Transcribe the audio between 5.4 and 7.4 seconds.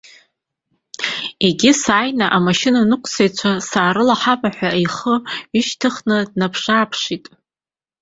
ҩышьҭыхны даанаԥшы-ааԥшит.